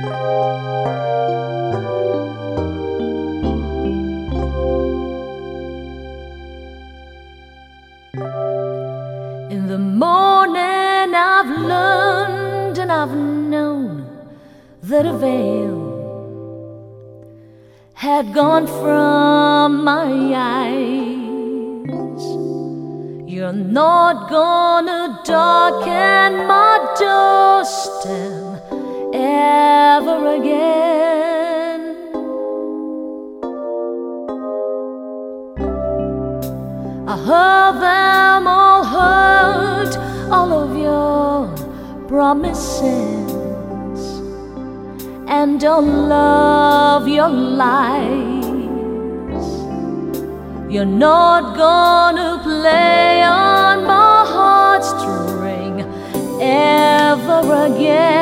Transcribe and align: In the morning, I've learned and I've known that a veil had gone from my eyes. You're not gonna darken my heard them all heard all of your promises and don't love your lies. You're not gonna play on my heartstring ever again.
In 0.00 0.06
the 9.68 9.76
morning, 9.76 11.14
I've 11.14 11.50
learned 11.50 12.78
and 12.78 12.90
I've 12.90 13.14
known 13.14 14.06
that 14.84 15.04
a 15.04 15.12
veil 15.18 15.90
had 17.92 18.32
gone 18.32 18.66
from 18.66 19.84
my 19.84 20.32
eyes. 20.34 21.10
You're 23.30 23.52
not 23.52 24.30
gonna 24.30 25.20
darken 25.26 26.46
my 26.46 26.59
heard 37.26 37.80
them 37.80 38.46
all 38.46 38.82
heard 38.84 39.92
all 40.30 40.52
of 40.52 40.76
your 40.76 41.48
promises 42.08 43.30
and 45.28 45.60
don't 45.60 46.08
love 46.08 47.06
your 47.06 47.28
lies. 47.28 48.40
You're 50.72 50.94
not 51.08 51.56
gonna 51.56 52.40
play 52.42 53.22
on 53.22 53.84
my 53.84 54.24
heartstring 54.34 55.76
ever 56.40 57.66
again. 57.66 58.19